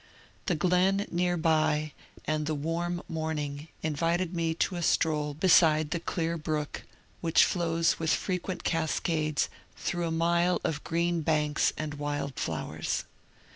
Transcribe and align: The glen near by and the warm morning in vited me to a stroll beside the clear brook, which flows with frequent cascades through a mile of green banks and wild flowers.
The 0.47 0.55
glen 0.55 1.05
near 1.11 1.37
by 1.37 1.93
and 2.25 2.47
the 2.47 2.55
warm 2.55 3.03
morning 3.07 3.67
in 3.83 3.95
vited 3.95 4.33
me 4.33 4.55
to 4.55 4.75
a 4.77 4.81
stroll 4.81 5.35
beside 5.35 5.91
the 5.91 5.99
clear 5.99 6.39
brook, 6.39 6.81
which 7.19 7.45
flows 7.45 7.99
with 7.99 8.09
frequent 8.09 8.63
cascades 8.63 9.47
through 9.77 10.07
a 10.07 10.11
mile 10.11 10.59
of 10.63 10.83
green 10.83 11.21
banks 11.21 11.71
and 11.77 11.93
wild 11.93 12.39
flowers. 12.39 13.03